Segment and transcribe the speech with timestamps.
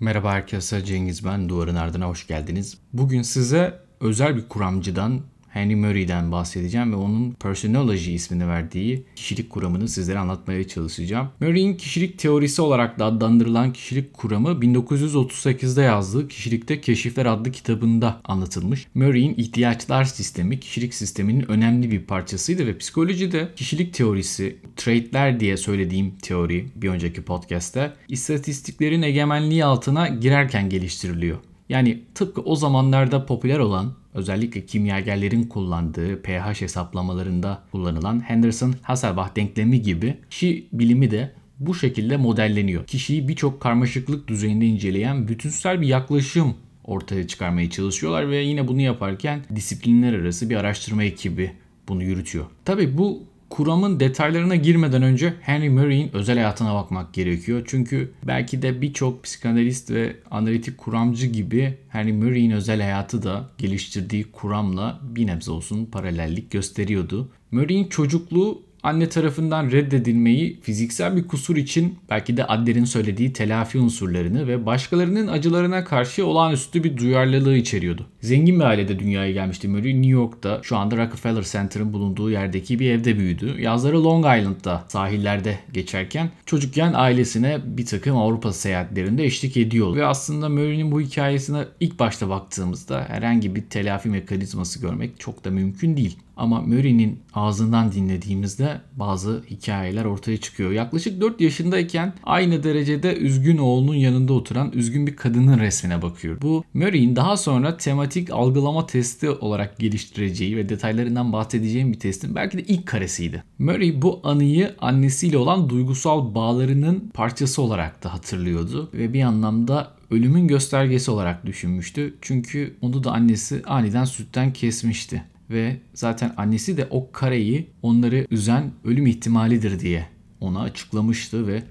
[0.00, 1.48] Merhaba herkese Cengiz ben.
[1.48, 2.78] Duvarın ardına hoş geldiniz.
[2.92, 5.20] Bugün size özel bir kuramcıdan
[5.58, 11.28] Henry Murray'den bahsedeceğim ve onun Personology ismini verdiği kişilik kuramını sizlere anlatmaya çalışacağım.
[11.40, 18.86] Murray'in kişilik teorisi olarak da adlandırılan kişilik kuramı 1938'de yazdığı Kişilikte Keşifler adlı kitabında anlatılmış.
[18.94, 26.14] Murray'in ihtiyaçlar sistemi kişilik sisteminin önemli bir parçasıydı ve psikolojide kişilik teorisi, traitler diye söylediğim
[26.22, 31.38] teori bir önceki podcast'te istatistiklerin egemenliği altına girerken geliştiriliyor.
[31.68, 40.16] Yani tıpkı o zamanlarda popüler olan özellikle kimyagerlerin kullandığı pH hesaplamalarında kullanılan Henderson-Hasselbalch denklemi gibi
[40.30, 42.86] kişi bilimi de bu şekilde modelleniyor.
[42.86, 46.54] Kişiyi birçok karmaşıklık düzeyinde inceleyen bütünsel bir yaklaşım
[46.84, 51.52] ortaya çıkarmaya çalışıyorlar ve yine bunu yaparken disiplinler arası bir araştırma ekibi
[51.88, 52.46] bunu yürütüyor.
[52.64, 57.62] Tabi bu kuramın detaylarına girmeden önce Henry Murray'in özel hayatına bakmak gerekiyor.
[57.66, 64.24] Çünkü belki de birçok psikanalist ve analitik kuramcı gibi Henry Murray'in özel hayatı da geliştirdiği
[64.32, 67.28] kuramla bir nebze olsun paralellik gösteriyordu.
[67.50, 74.48] Murray'in çocukluğu anne tarafından reddedilmeyi fiziksel bir kusur için belki de Adler'in söylediği telafi unsurlarını
[74.48, 78.06] ve başkalarının acılarına karşı olağanüstü bir duyarlılığı içeriyordu.
[78.20, 79.94] Zengin bir ailede dünyaya gelmişti Murray.
[79.94, 83.60] New York'ta şu anda Rockefeller Center'ın bulunduğu yerdeki bir evde büyüdü.
[83.60, 89.96] Yazları Long Island'da sahillerde geçerken çocukken ailesine bir takım Avrupa seyahatlerinde eşlik ediyor.
[89.96, 95.50] Ve aslında Murray'nin bu hikayesine ilk başta baktığımızda herhangi bir telafi mekanizması görmek çok da
[95.50, 96.18] mümkün değil.
[96.38, 100.70] Ama Murray'nin ağzından dinlediğimizde bazı hikayeler ortaya çıkıyor.
[100.70, 106.42] Yaklaşık 4 yaşındayken aynı derecede üzgün oğlunun yanında oturan üzgün bir kadının resmine bakıyor.
[106.42, 112.58] Bu Murray'in daha sonra tematik algılama testi olarak geliştireceği ve detaylarından bahsedeceğim bir testin belki
[112.58, 113.44] de ilk karesiydi.
[113.58, 120.48] Murray bu anıyı annesiyle olan duygusal bağlarının parçası olarak da hatırlıyordu ve bir anlamda ölümün
[120.48, 122.14] göstergesi olarak düşünmüştü.
[122.20, 128.72] Çünkü onu da annesi aniden sütten kesmişti ve zaten annesi de o kareyi onları üzen
[128.84, 130.06] ölüm ihtimalidir diye
[130.40, 131.62] ona açıklamıştı ve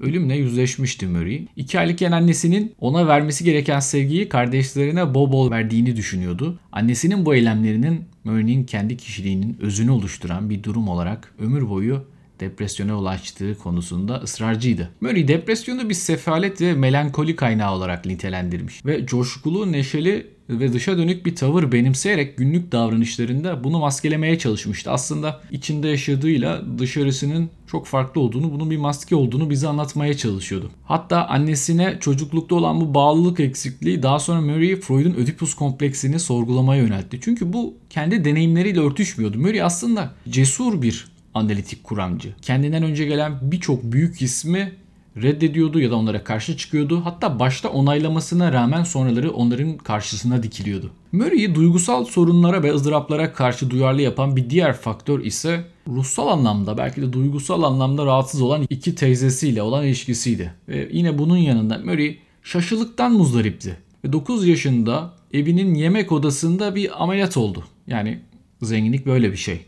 [0.00, 1.46] ölümle yüzleşmişti Murray.
[1.56, 6.58] İki aylıkken annesinin ona vermesi gereken sevgiyi kardeşlerine bol bol verdiğini düşünüyordu.
[6.72, 12.04] Annesinin bu eylemlerinin Murray'nin kendi kişiliğinin özünü oluşturan bir durum olarak ömür boyu
[12.40, 14.90] depresyona ulaştığı konusunda ısrarcıydı.
[15.00, 20.26] Murray depresyonu bir sefalet ve melankoli kaynağı olarak nitelendirmiş ve coşkulu, neşeli
[20.60, 24.90] ve dışa dönük bir tavır benimseyerek günlük davranışlarında bunu maskelemeye çalışmıştı.
[24.90, 30.70] Aslında içinde yaşadığıyla dışarısının çok farklı olduğunu, bunun bir maske olduğunu bize anlatmaya çalışıyordu.
[30.84, 37.18] Hatta annesine çocuklukta olan bu bağlılık eksikliği daha sonra Murray Freud'un Ödipus kompleksini sorgulamaya yöneltti.
[37.22, 39.38] Çünkü bu kendi deneyimleriyle örtüşmüyordu.
[39.38, 42.34] Murray aslında cesur bir analitik kuramcı.
[42.42, 44.72] Kendinden önce gelen birçok büyük ismi
[45.16, 47.04] reddediyordu ya da onlara karşı çıkıyordu.
[47.04, 50.90] Hatta başta onaylamasına rağmen sonraları onların karşısına dikiliyordu.
[51.12, 57.02] Murray'i duygusal sorunlara ve ızdıraplara karşı duyarlı yapan bir diğer faktör ise ruhsal anlamda belki
[57.02, 60.54] de duygusal anlamda rahatsız olan iki teyzesiyle olan ilişkisiydi.
[60.68, 63.76] Ve yine bunun yanında Murray şaşılıktan muzdaripti.
[64.04, 67.64] Ve 9 yaşında evinin yemek odasında bir ameliyat oldu.
[67.86, 68.20] Yani
[68.62, 69.60] zenginlik böyle bir şey.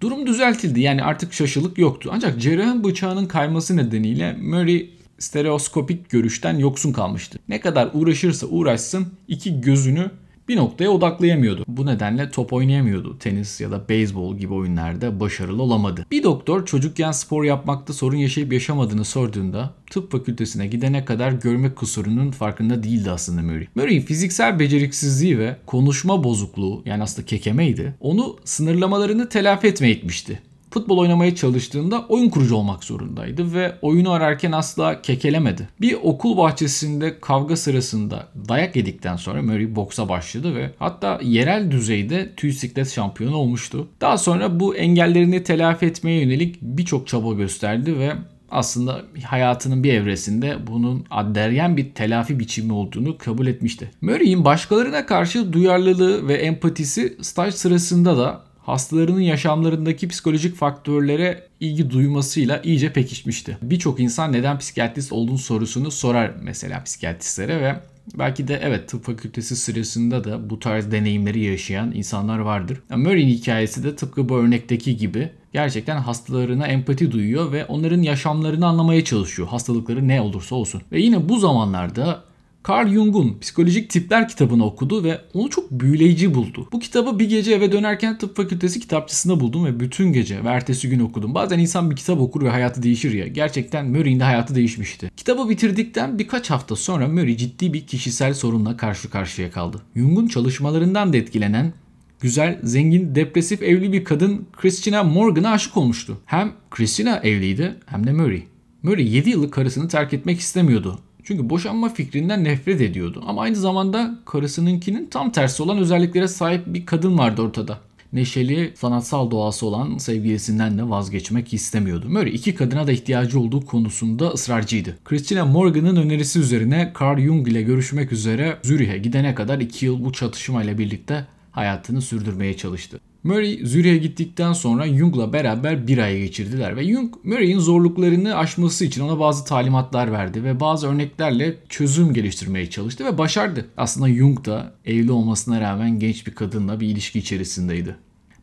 [0.00, 2.10] Durum düzeltildi yani artık şaşılık yoktu.
[2.12, 7.38] Ancak cerrahın bıçağının kayması nedeniyle Murray stereoskopik görüşten yoksun kalmıştı.
[7.48, 10.10] Ne kadar uğraşırsa uğraşsın iki gözünü
[10.48, 11.64] bir noktaya odaklayamıyordu.
[11.68, 13.18] Bu nedenle top oynayamıyordu.
[13.18, 16.06] Tenis ya da beyzbol gibi oyunlarda başarılı olamadı.
[16.10, 22.30] Bir doktor çocukken spor yapmakta sorun yaşayıp yaşamadığını sorduğunda tıp fakültesine gidene kadar görme kusurunun
[22.30, 23.66] farkında değildi aslında Murray.
[23.74, 30.42] Murray'in fiziksel beceriksizliği ve konuşma bozukluğu yani aslında kekemeydi onu sınırlamalarını telafi etmeye itmişti
[30.76, 35.68] futbol oynamaya çalıştığında oyun kurucu olmak zorundaydı ve oyunu ararken asla kekelemedi.
[35.80, 42.32] Bir okul bahçesinde kavga sırasında dayak yedikten sonra Murray boksa başladı ve hatta yerel düzeyde
[42.36, 43.88] tüy siklet şampiyonu olmuştu.
[44.00, 48.12] Daha sonra bu engellerini telafi etmeye yönelik birçok çaba gösterdi ve
[48.50, 53.90] aslında hayatının bir evresinde bunun adderyen bir telafi biçimi olduğunu kabul etmişti.
[54.00, 62.60] Murray'in başkalarına karşı duyarlılığı ve empatisi staj sırasında da hastalarının yaşamlarındaki psikolojik faktörlere ilgi duymasıyla
[62.64, 63.58] iyice pekişmişti.
[63.62, 67.80] Birçok insan neden psikiyatrist olduğunu sorusunu sorar mesela psikiyatristlere ve
[68.18, 72.80] belki de evet tıp fakültesi sırasında da bu tarz deneyimleri yaşayan insanlar vardır.
[72.90, 79.04] Murray'in hikayesi de tıpkı bu örnekteki gibi gerçekten hastalarına empati duyuyor ve onların yaşamlarını anlamaya
[79.04, 79.48] çalışıyor.
[79.48, 80.82] Hastalıkları ne olursa olsun.
[80.92, 82.24] Ve yine bu zamanlarda
[82.68, 86.68] Carl Jung'un Psikolojik Tipler kitabını okudu ve onu çok büyüleyici buldu.
[86.72, 90.88] Bu kitabı bir gece eve dönerken tıp fakültesi kitapçısında buldum ve bütün gece ve ertesi
[90.88, 91.34] gün okudum.
[91.34, 93.26] Bazen insan bir kitap okur ve hayatı değişir ya.
[93.26, 95.10] Gerçekten Murray'in de hayatı değişmişti.
[95.16, 99.82] Kitabı bitirdikten birkaç hafta sonra Murray ciddi bir kişisel sorunla karşı karşıya kaldı.
[99.96, 101.72] Jung'un çalışmalarından da etkilenen
[102.20, 106.18] güzel, zengin, depresif evli bir kadın Christina Morgan'a aşık olmuştu.
[106.26, 108.42] Hem Christina evliydi hem de Murray.
[108.82, 110.98] Murray 7 yıllık karısını terk etmek istemiyordu.
[111.26, 113.24] Çünkü boşanma fikrinden nefret ediyordu.
[113.26, 117.78] Ama aynı zamanda karısınınkinin tam tersi olan özelliklere sahip bir kadın vardı ortada.
[118.12, 122.08] Neşeli, sanatsal doğası olan sevgilisinden de vazgeçmek istemiyordu.
[122.08, 124.98] Murray iki kadına da ihtiyacı olduğu konusunda ısrarcıydı.
[125.04, 130.12] Christina Morgan'ın önerisi üzerine Carl Jung ile görüşmek üzere Zürih'e gidene kadar iki yıl bu
[130.12, 133.00] çatışmayla birlikte hayatını sürdürmeye çalıştı.
[133.26, 139.02] Murray Zürih'e gittikten sonra Jung'la beraber bir ay geçirdiler ve Jung Murray'in zorluklarını aşması için
[139.02, 143.66] ona bazı talimatlar verdi ve bazı örneklerle çözüm geliştirmeye çalıştı ve başardı.
[143.76, 147.96] Aslında Jung da evli olmasına rağmen genç bir kadınla bir ilişki içerisindeydi.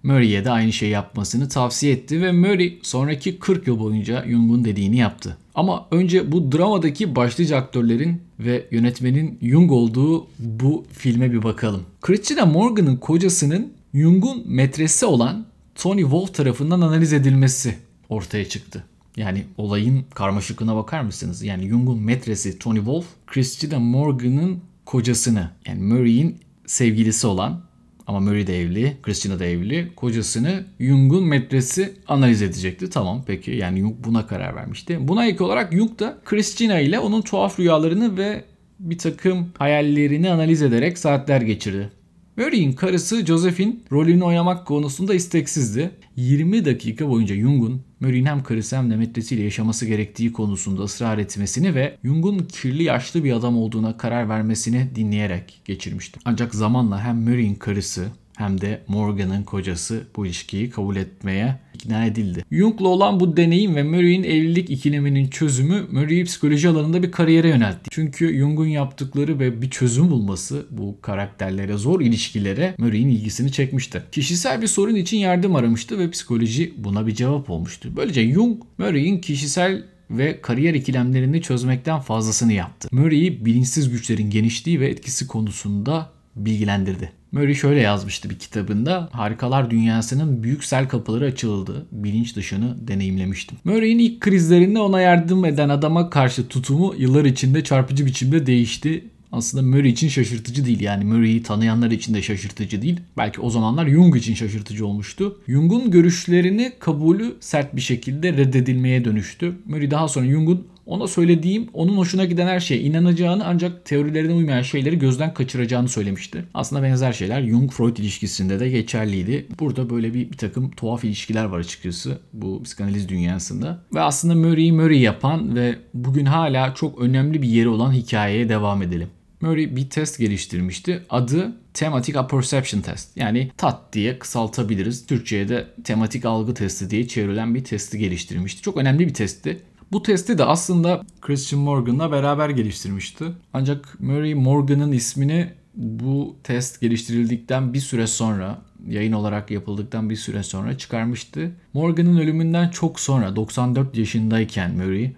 [0.04, 4.98] Murray'e de aynı şey yapmasını tavsiye etti ve Murray sonraki 40 yıl boyunca Jung'un dediğini
[4.98, 5.38] yaptı.
[5.56, 11.82] Ama önce bu dramadaki başlıca aktörlerin ve yönetmenin Jung olduğu bu filme bir bakalım.
[12.02, 15.46] Christina Morgan'ın kocasının Jung'un metresi olan
[15.76, 17.76] Tony Wolf tarafından analiz edilmesi
[18.10, 18.84] ortaya çıktı.
[19.18, 21.44] Yani olayın karmaşıklığına bakar mısınız?
[21.44, 27.62] Yani Jung'un metresi Tony Wolf, Christina Morgan'ın kocasını yani Murray'in sevgilisi olan
[28.08, 29.92] ama Murray de evli, Christina da evli.
[29.96, 32.90] Kocasını Jung'un metresi analiz edecekti.
[32.90, 35.08] Tamam peki yani Jung buna karar vermişti.
[35.08, 38.46] Buna ek olarak Jung da Christina ile onun tuhaf rüyalarını ve
[38.80, 41.92] bir takım hayallerini analiz ederek saatler geçirdi.
[42.38, 45.92] Murray'in karısı Josephine rolünü oynamak konusunda isteksizdi.
[46.16, 51.76] 20 dakika boyunca Jung'un Murray'in hem karısı hem de metresiyle yaşaması gerektiği konusunda ısrar etmesini
[51.76, 56.20] ve Jung'un kirli yaşlı bir adam olduğuna karar vermesini dinleyerek geçirmişti.
[56.26, 58.08] Ancak zamanla hem Murray'in karısı
[58.38, 62.46] hem de Morgan'ın kocası bu ilişkiyi kabul etmeye ikna edildi.
[62.52, 67.90] Jung'la olan bu deneyim ve Murray'in evlilik ikileminin çözümü Murray'i psikoloji alanında bir kariyere yöneltti.
[67.92, 74.04] Çünkü Jung'un yaptıkları ve bir çözüm bulması bu karakterlere zor ilişkilere Murray'in ilgisini çekmişti.
[74.12, 77.90] Kişisel bir sorun için yardım aramıştı ve psikoloji buna bir cevap olmuştu.
[77.96, 82.88] Böylece Jung Murray'in kişisel ve kariyer ikilemlerini çözmekten fazlasını yaptı.
[82.92, 87.12] Murray'i bilinçsiz güçlerin genişliği ve etkisi konusunda bilgilendirdi.
[87.34, 89.10] Murray şöyle yazmıştı bir kitabında.
[89.12, 91.86] Harikalar dünyasının büyük sel kapıları açıldı.
[91.92, 93.58] Bilinç dışını deneyimlemiştim.
[93.64, 99.64] Murray'in ilk krizlerinde ona yardım eden adama karşı tutumu yıllar içinde çarpıcı biçimde değişti aslında
[99.64, 100.80] Murray için şaşırtıcı değil.
[100.80, 103.00] Yani Murray'i tanıyanlar için de şaşırtıcı değil.
[103.18, 105.38] Belki o zamanlar Jung için şaşırtıcı olmuştu.
[105.48, 109.56] Jung'un görüşlerini kabulü sert bir şekilde reddedilmeye dönüştü.
[109.66, 114.62] Murray daha sonra Jung'un ona söylediğim onun hoşuna giden her şeye inanacağını ancak teorilerine uymayan
[114.62, 116.46] şeyleri gözden kaçıracağını söylemişti.
[116.54, 119.48] Aslında benzer şeyler Jung-Freud ilişkisinde de geçerliydi.
[119.60, 123.84] Burada böyle bir, bir takım tuhaf ilişkiler var açıkçası bu psikanaliz dünyasında.
[123.94, 128.82] Ve aslında Murray'i Murray yapan ve bugün hala çok önemli bir yeri olan hikayeye devam
[128.82, 129.08] edelim.
[129.42, 131.04] Murray bir test geliştirmişti.
[131.10, 133.18] Adı Thematic Apperception Test.
[133.18, 135.06] Yani TAT diye kısaltabiliriz.
[135.06, 138.62] Türkçe'ye de tematik algı testi diye çevrilen bir testi geliştirmişti.
[138.62, 139.60] Çok önemli bir testti.
[139.94, 143.26] Bu testi de aslında Christian Morgan'la beraber geliştirmişti.
[143.54, 150.44] Ancak Murray Morgan'ın ismini bu test geliştirildikten bir süre sonra yayın olarak yapıldıktan bir süre
[150.44, 151.52] sonra çıkarmıştı.
[151.74, 155.14] Morgan'ın ölümünden çok sonra 94 yaşındayken Murray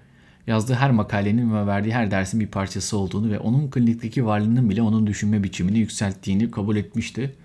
[0.48, 4.82] yazdığı her makalenin ve verdiği her dersin bir parçası olduğunu ve onun klinikteki varlığının bile
[4.82, 7.36] onun düşünme biçimini yükselttiğini kabul etmişti.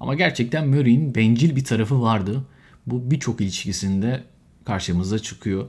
[0.00, 2.44] Ama gerçekten Murray'in bencil bir tarafı vardı.
[2.86, 4.24] Bu birçok ilişkisinde
[4.64, 5.66] karşımıza çıkıyor.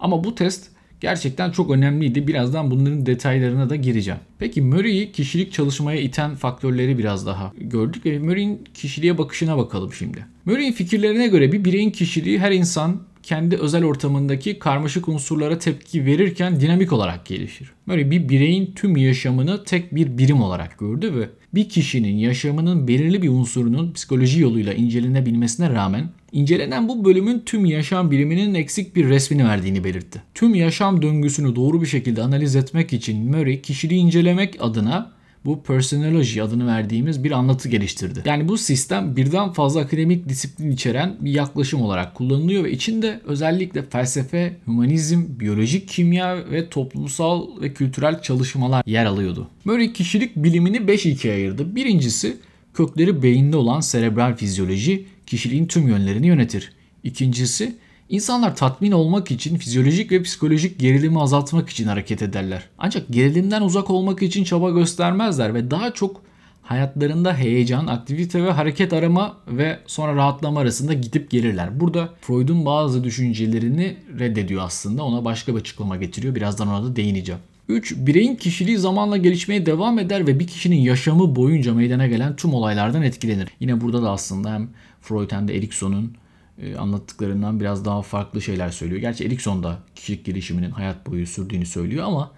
[0.00, 0.70] Ama bu test
[1.00, 2.26] gerçekten çok önemliydi.
[2.26, 4.20] Birazdan bunların detaylarına da gireceğim.
[4.38, 10.26] Peki Murray'i kişilik çalışmaya iten faktörleri biraz daha gördük ve Murray'in kişiliğe bakışına bakalım şimdi.
[10.44, 16.60] Murray'in fikirlerine göre bir bireyin kişiliği her insan kendi özel ortamındaki karmaşık unsurlara tepki verirken
[16.60, 17.70] dinamik olarak gelişir.
[17.88, 23.22] Böyle bir bireyin tüm yaşamını tek bir birim olarak gördü ve bir kişinin yaşamının belirli
[23.22, 29.44] bir unsurunun psikoloji yoluyla incelenebilmesine rağmen incelenen bu bölümün tüm yaşam biriminin eksik bir resmini
[29.44, 30.22] verdiğini belirtti.
[30.34, 35.14] Tüm yaşam döngüsünü doğru bir şekilde analiz etmek için Murray kişiliği incelemek adına
[35.44, 38.22] bu personoloji adını verdiğimiz bir anlatı geliştirdi.
[38.24, 43.82] Yani bu sistem birden fazla akademik disiplin içeren bir yaklaşım olarak kullanılıyor ve içinde özellikle
[43.82, 49.48] felsefe, humanizm, biyolojik kimya ve toplumsal ve kültürel çalışmalar yer alıyordu.
[49.64, 51.76] Murray kişilik bilimini 5 ikiye ayırdı.
[51.76, 52.36] Birincisi
[52.74, 56.72] kökleri beyinde olan serebral fizyoloji kişiliğin tüm yönlerini yönetir.
[57.02, 57.76] İkincisi
[58.08, 62.68] İnsanlar tatmin olmak için fizyolojik ve psikolojik gerilimi azaltmak için hareket ederler.
[62.78, 66.22] Ancak gerilimden uzak olmak için çaba göstermezler ve daha çok
[66.62, 71.80] hayatlarında heyecan, aktivite ve hareket arama ve sonra rahatlama arasında gidip gelirler.
[71.80, 75.04] Burada Freud'un bazı düşüncelerini reddediyor aslında.
[75.04, 76.34] Ona başka bir açıklama getiriyor.
[76.34, 77.40] Birazdan ona da değineceğim.
[77.68, 77.96] 3.
[77.96, 83.02] Bireyin kişiliği zamanla gelişmeye devam eder ve bir kişinin yaşamı boyunca meydana gelen tüm olaylardan
[83.02, 83.48] etkilenir.
[83.60, 84.68] Yine burada da aslında hem
[85.00, 86.16] Freud hem de Erikson'un
[86.58, 89.00] e, anlattıklarından biraz daha farklı şeyler söylüyor.
[89.00, 92.30] Gerçi Erikson da kişilik gelişiminin hayat boyu sürdüğünü söylüyor ama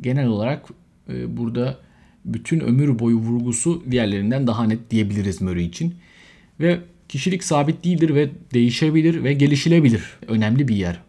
[0.00, 0.68] genel olarak
[1.08, 1.78] e, burada
[2.24, 5.94] bütün ömür boyu vurgusu diğerlerinden daha net diyebiliriz Murray için.
[6.60, 10.02] Ve kişilik sabit değildir ve değişebilir ve gelişilebilir.
[10.28, 11.00] Önemli bir yer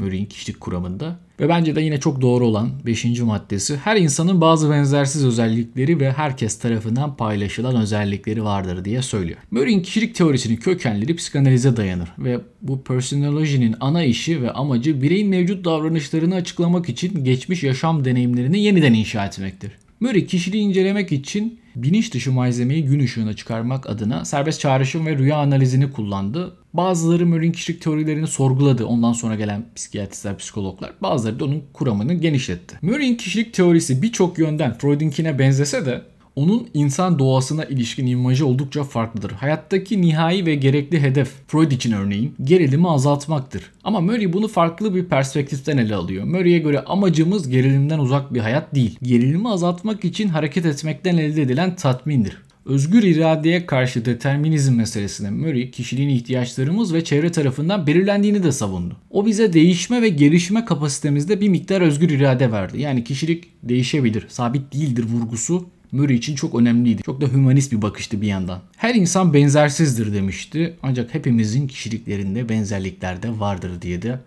[0.00, 1.18] Murray'in kişilik kuramında.
[1.40, 3.20] Ve bence de yine çok doğru olan 5.
[3.20, 9.38] maddesi her insanın bazı benzersiz özellikleri ve herkes tarafından paylaşılan özellikleri vardır diye söylüyor.
[9.50, 15.64] Murray'in kişilik teorisinin kökenleri psikanalize dayanır ve bu personolojinin ana işi ve amacı bireyin mevcut
[15.64, 19.70] davranışlarını açıklamak için geçmiş yaşam deneyimlerini yeniden inşa etmektir.
[20.00, 25.36] Murray kişiliği incelemek için bilinç dışı malzemeyi gün ışığına çıkarmak adına serbest çağrışım ve rüya
[25.36, 26.56] analizini kullandı.
[26.74, 28.84] Bazıları Murray'in kişilik teorilerini sorguladı.
[28.86, 30.92] Ondan sonra gelen psikiyatristler, psikologlar.
[31.02, 32.78] Bazıları da onun kuramını genişletti.
[32.82, 36.02] Murray'in kişilik teorisi birçok yönden Freud'unkine benzese de
[36.36, 39.30] onun insan doğasına ilişkin imajı oldukça farklıdır.
[39.30, 43.62] Hayattaki nihai ve gerekli hedef Freud için örneğin gerilimi azaltmaktır.
[43.84, 46.24] Ama Murray bunu farklı bir perspektiften ele alıyor.
[46.24, 48.98] Murray'e göre amacımız gerilimden uzak bir hayat değil.
[49.02, 52.36] Gerilimi azaltmak için hareket etmekten elde edilen tatmindir.
[52.66, 58.96] Özgür iradeye karşı determinizm meselesine Murray kişiliğin ihtiyaçlarımız ve çevre tarafından belirlendiğini de savundu.
[59.10, 62.80] O bize değişme ve gelişme kapasitemizde bir miktar özgür irade verdi.
[62.80, 67.02] Yani kişilik değişebilir, sabit değildir vurgusu Murray için çok önemliydi.
[67.02, 68.60] Çok da hümanist bir bakıştı bir yandan.
[68.76, 70.76] Her insan benzersizdir demişti.
[70.82, 74.20] Ancak hepimizin kişiliklerinde benzerlikler de vardır diye de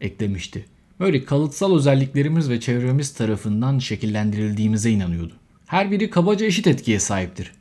[0.00, 0.64] eklemişti.
[0.98, 5.32] Murray kalıtsal özelliklerimiz ve çevremiz tarafından şekillendirildiğimize inanıyordu.
[5.66, 7.52] Her biri kabaca eşit etkiye sahiptir.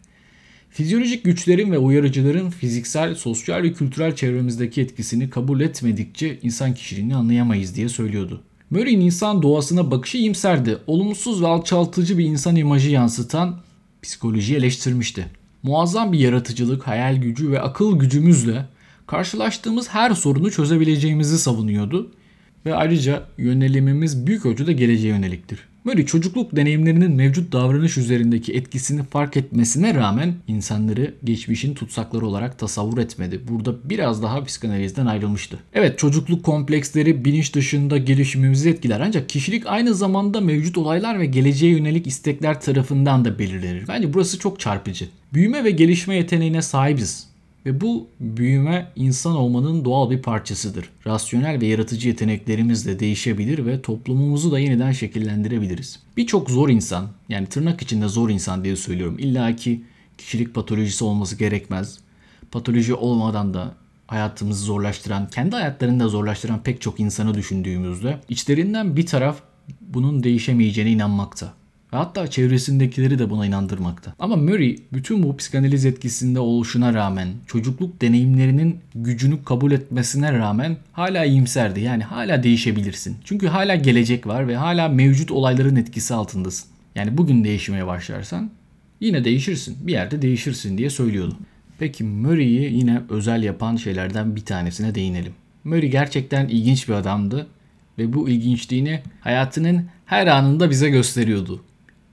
[0.70, 7.76] Fizyolojik güçlerin ve uyarıcıların fiziksel, sosyal ve kültürel çevremizdeki etkisini kabul etmedikçe insan kişiliğini anlayamayız
[7.76, 8.44] diye söylüyordu.
[8.72, 10.78] Murray'in insan doğasına bakışı iyimserdi.
[10.88, 13.60] Olumsuz ve alçaltıcı bir insan imajı yansıtan
[14.02, 15.28] psikolojiyi eleştirmişti.
[15.64, 18.66] Muazzam bir yaratıcılık, hayal gücü ve akıl gücümüzle
[19.08, 22.12] karşılaştığımız her sorunu çözebileceğimizi savunuyordu
[22.66, 25.60] ve ayrıca yönelimimiz büyük ölçüde geleceğe yöneliktir.
[25.84, 32.98] Murray çocukluk deneyimlerinin mevcut davranış üzerindeki etkisini fark etmesine rağmen insanları geçmişin tutsakları olarak tasavvur
[32.98, 33.42] etmedi.
[33.48, 35.60] Burada biraz daha psikanalizden ayrılmıştı.
[35.74, 41.72] Evet çocukluk kompleksleri bilinç dışında gelişimimizi etkiler ancak kişilik aynı zamanda mevcut olaylar ve geleceğe
[41.72, 43.88] yönelik istekler tarafından da belirlenir.
[43.88, 45.10] Bence burası çok çarpıcı.
[45.34, 47.31] Büyüme ve gelişme yeteneğine sahibiz.
[47.66, 50.90] Ve bu büyüme insan olmanın doğal bir parçasıdır.
[51.08, 56.00] Rasyonel ve yaratıcı yeteneklerimiz de değişebilir ve toplumumuzu da yeniden şekillendirebiliriz.
[56.18, 59.20] Birçok zor insan, yani tırnak içinde zor insan diye söylüyorum.
[59.20, 59.84] İlla ki
[60.18, 62.00] kişilik patolojisi olması gerekmez.
[62.52, 63.76] Patoloji olmadan da
[64.08, 69.42] hayatımızı zorlaştıran, kendi hayatlarını da zorlaştıran pek çok insanı düşündüğümüzde içlerinden bir taraf
[69.82, 71.54] bunun değişemeyeceğine inanmakta.
[71.94, 74.14] Ve hatta çevresindekileri de buna inandırmakta.
[74.20, 81.26] Ama Murray bütün bu psikanaliz etkisinde oluşuna rağmen çocukluk deneyimlerinin gücünü kabul etmesine rağmen hala
[81.26, 81.82] iyimserdi.
[81.82, 83.18] Yani hala değişebilirsin.
[83.24, 86.70] Çünkü hala gelecek var ve hala mevcut olayların etkisi altındasın.
[86.96, 88.52] Yani bugün değişmeye başlarsan
[89.00, 89.78] yine değişirsin.
[89.82, 91.38] Bir yerde değişirsin diye söylüyordu.
[91.80, 95.34] Peki Murray'i yine özel yapan şeylerden bir tanesine değinelim.
[95.64, 97.48] Murray gerçekten ilginç bir adamdı
[97.98, 101.64] ve bu ilginçliğini hayatının her anında bize gösteriyordu.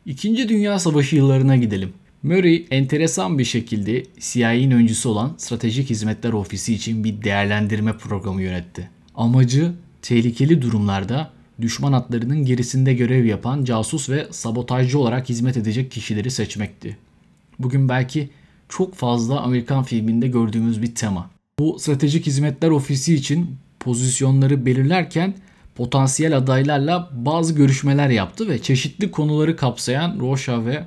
[0.09, 1.93] İkinci Dünya Savaşı yıllarına gidelim.
[2.23, 8.91] Murray enteresan bir şekilde CIA'nin öncüsü olan Stratejik Hizmetler Ofisi için bir değerlendirme programı yönetti.
[9.15, 9.73] Amacı
[10.03, 16.97] tehlikeli durumlarda düşman hatlarının gerisinde görev yapan casus ve sabotajcı olarak hizmet edecek kişileri seçmekti.
[17.59, 18.31] Bugün belki
[18.69, 21.31] çok fazla Amerikan filminde gördüğümüz bir tema.
[21.59, 25.35] Bu stratejik hizmetler ofisi için pozisyonları belirlerken
[25.79, 30.85] potansiyel adaylarla bazı görüşmeler yaptı ve çeşitli konuları kapsayan Rorschach ve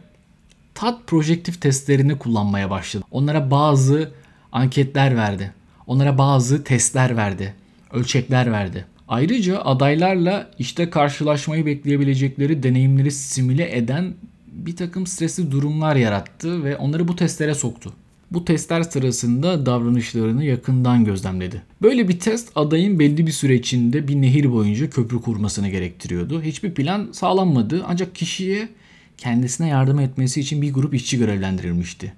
[0.74, 3.06] TAT projektif testlerini kullanmaya başladı.
[3.12, 4.12] Onlara bazı
[4.52, 5.54] anketler verdi.
[5.88, 7.54] Onlara bazı testler verdi.
[7.92, 8.86] Ölçekler verdi.
[9.08, 14.14] Ayrıca adaylarla işte karşılaşmayı bekleyebilecekleri deneyimleri simüle eden
[14.48, 17.94] bir takım stresli durumlar yarattı ve onları bu testlere soktu
[18.32, 21.62] bu testler sırasında davranışlarını yakından gözlemledi.
[21.82, 26.42] Böyle bir test adayın belli bir süre içinde bir nehir boyunca köprü kurmasını gerektiriyordu.
[26.42, 28.70] Hiçbir plan sağlanmadı ancak kişiye
[29.18, 32.14] kendisine yardım etmesi için bir grup işçi görevlendirilmişti.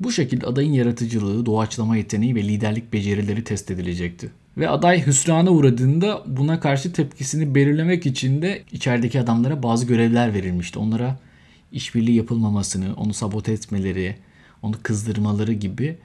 [0.00, 4.30] Bu şekilde adayın yaratıcılığı, doğaçlama yeteneği ve liderlik becerileri test edilecekti.
[4.56, 10.78] Ve aday hüsrana uğradığında buna karşı tepkisini belirlemek için de içerideki adamlara bazı görevler verilmişti.
[10.78, 11.18] Onlara
[11.72, 14.16] işbirliği yapılmamasını, onu sabote etmeleri,
[14.62, 15.96] onu kızdırmaları gibi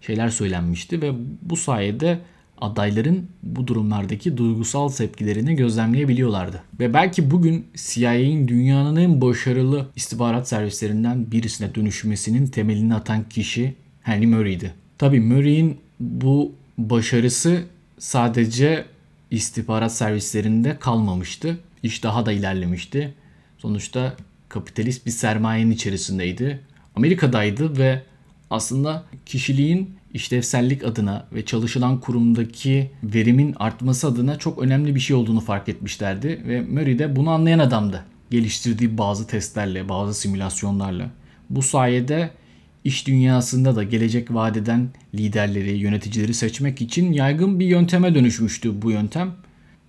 [0.00, 1.12] şeyler söylenmişti ve
[1.42, 2.18] bu sayede
[2.60, 6.62] adayların bu durumlardaki duygusal tepkilerini gözlemleyebiliyorlardı.
[6.80, 14.26] Ve belki bugün CIA'in dünyanın en başarılı istihbarat servislerinden birisine dönüşmesinin temelini atan kişi Henry
[14.26, 14.74] Murray'di.
[14.98, 17.62] Tabii Murray'in bu başarısı
[17.98, 18.84] sadece
[19.30, 21.58] istihbarat servislerinde kalmamıştı.
[21.82, 23.14] İş daha da ilerlemişti.
[23.58, 24.16] Sonuçta
[24.48, 26.60] kapitalist bir sermayenin içerisindeydi.
[26.98, 28.02] Amerika'daydı ve
[28.50, 35.40] aslında kişiliğin işlevsellik adına ve çalışılan kurumdaki verimin artması adına çok önemli bir şey olduğunu
[35.40, 38.04] fark etmişlerdi ve Murray de bunu anlayan adamdı.
[38.30, 41.10] Geliştirdiği bazı testlerle, bazı simülasyonlarla.
[41.50, 42.30] Bu sayede
[42.84, 49.32] iş dünyasında da gelecek vadeden liderleri, yöneticileri seçmek için yaygın bir yönteme dönüşmüştü bu yöntem.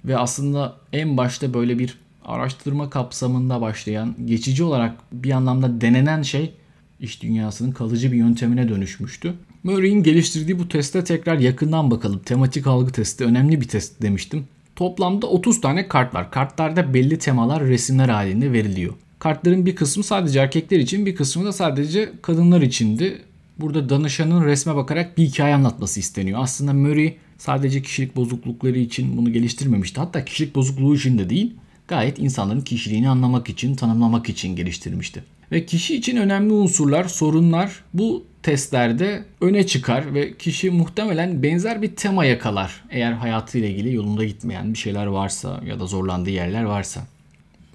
[0.05, 6.53] Ve aslında en başta böyle bir araştırma kapsamında başlayan, geçici olarak bir anlamda denenen şey
[6.99, 9.33] iş dünyasının kalıcı bir yöntemine dönüşmüştü.
[9.63, 12.21] Murray'in geliştirdiği bu teste tekrar yakından bakalım.
[12.25, 14.47] Tematik algı testi önemli bir test demiştim.
[14.75, 16.31] Toplamda 30 tane kart var.
[16.31, 18.93] Kartlarda belli temalar resimler halinde veriliyor.
[19.19, 23.21] Kartların bir kısmı sadece erkekler için bir kısmı da sadece kadınlar içindi.
[23.59, 26.39] Burada danışanın resme bakarak bir hikaye anlatması isteniyor.
[26.41, 29.99] Aslında Murray sadece kişilik bozuklukları için bunu geliştirmemişti.
[29.99, 31.53] Hatta kişilik bozukluğu için de değil,
[31.87, 35.23] gayet insanların kişiliğini anlamak için, tanımlamak için geliştirmişti.
[35.51, 41.95] Ve kişi için önemli unsurlar, sorunlar bu testlerde öne çıkar ve kişi muhtemelen benzer bir
[41.95, 42.83] tema yakalar.
[42.89, 47.07] Eğer hayatıyla ilgili yolunda gitmeyen bir şeyler varsa ya da zorlandığı yerler varsa.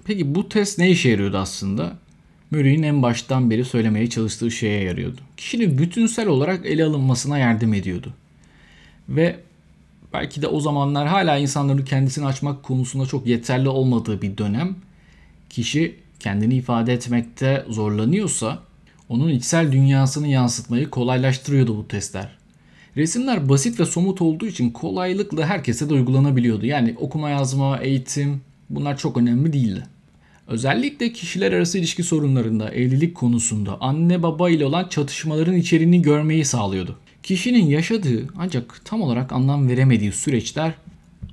[0.05, 1.97] Peki bu test ne işe yarıyordu aslında?
[2.51, 5.21] Murray'in en baştan beri söylemeye çalıştığı şeye yarıyordu.
[5.37, 8.13] Kişinin bütünsel olarak ele alınmasına yardım ediyordu.
[9.09, 9.35] Ve
[10.13, 14.75] belki de o zamanlar hala insanların kendisini açmak konusunda çok yeterli olmadığı bir dönem
[15.49, 18.59] kişi kendini ifade etmekte zorlanıyorsa
[19.09, 22.37] onun içsel dünyasını yansıtmayı kolaylaştırıyordu bu testler.
[22.97, 26.65] Resimler basit ve somut olduğu için kolaylıkla herkese de uygulanabiliyordu.
[26.65, 29.83] Yani okuma yazma, eğitim bunlar çok önemli değildi.
[30.47, 36.99] Özellikle kişiler arası ilişki sorunlarında, evlilik konusunda anne baba ile olan çatışmaların içeriğini görmeyi sağlıyordu.
[37.23, 40.73] Kişinin yaşadığı ancak tam olarak anlam veremediği süreçler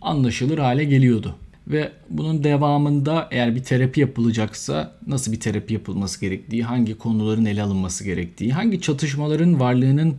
[0.01, 1.37] anlaşılır hale geliyordu.
[1.69, 7.63] Ve bunun devamında eğer bir terapi yapılacaksa nasıl bir terapi yapılması gerektiği, hangi konuların ele
[7.63, 10.17] alınması gerektiği, hangi çatışmaların varlığının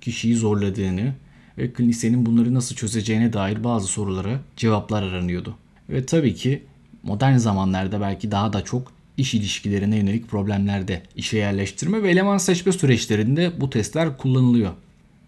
[0.00, 1.12] kişiyi zorladığını
[1.58, 5.54] ve klinisyenin bunları nasıl çözeceğine dair bazı sorulara cevaplar aranıyordu.
[5.90, 6.62] Ve tabii ki
[7.02, 12.72] modern zamanlarda belki daha da çok iş ilişkilerine yönelik problemlerde işe yerleştirme ve eleman seçme
[12.72, 14.72] süreçlerinde bu testler kullanılıyor.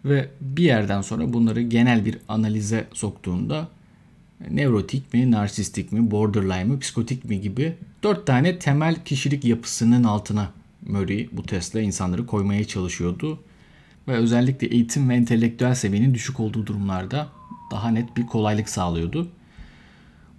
[0.04, 3.68] Ve bir yerden sonra bunları genel bir analize soktuğunda
[4.50, 10.50] nevrotik mi, narsistik mi, borderline mi, psikotik mi gibi dört tane temel kişilik yapısının altına
[10.86, 13.40] Murray bu testle insanları koymaya çalışıyordu.
[14.08, 17.28] Ve özellikle eğitim ve entelektüel seviyenin düşük olduğu durumlarda
[17.70, 19.28] daha net bir kolaylık sağlıyordu.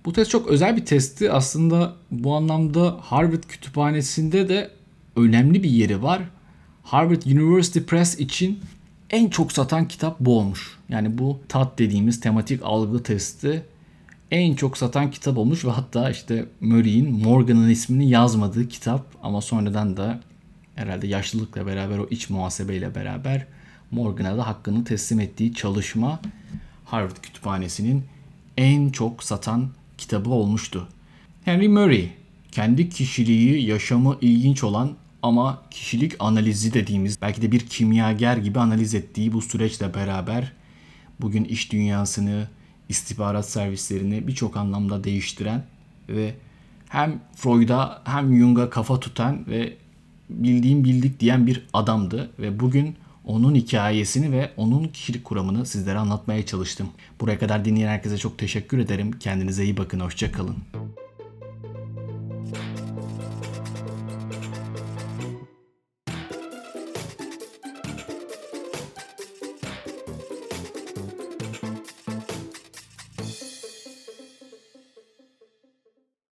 [0.05, 1.31] Bu test çok özel bir testti.
[1.31, 4.71] Aslında bu anlamda Harvard kütüphanesinde de
[5.15, 6.21] önemli bir yeri var.
[6.83, 8.59] Harvard University Press için
[9.09, 10.77] en çok satan kitap bu olmuş.
[10.89, 13.63] Yani bu TAT dediğimiz tematik algı testi
[14.31, 19.97] en çok satan kitap olmuş ve hatta işte Murray'in Morgan'ın ismini yazmadığı kitap ama sonradan
[19.97, 20.19] da
[20.75, 23.47] herhalde yaşlılıkla beraber o iç muhasebeyle beraber
[23.91, 26.19] Morgan'a da hakkını teslim ettiği çalışma
[26.85, 28.03] Harvard Kütüphanesi'nin
[28.57, 30.87] en çok satan kitabı olmuştu.
[31.45, 32.09] Henry Murray
[32.51, 34.91] kendi kişiliği, yaşamı ilginç olan
[35.23, 40.51] ama kişilik analizi dediğimiz belki de bir kimyager gibi analiz ettiği bu süreçle beraber
[41.21, 42.47] bugün iş dünyasını,
[42.89, 45.63] istihbarat servislerini birçok anlamda değiştiren
[46.09, 46.35] ve
[46.89, 49.77] hem Freud'a hem Jung'a kafa tutan ve
[50.29, 56.45] bildiğim bildik diyen bir adamdı ve bugün onun hikayesini ve onun kişilik kuramını sizlere anlatmaya
[56.45, 56.89] çalıştım.
[57.21, 59.11] Buraya kadar dinleyen herkese çok teşekkür ederim.
[59.11, 59.99] Kendinize iyi bakın.
[59.99, 60.55] Hoşçakalın.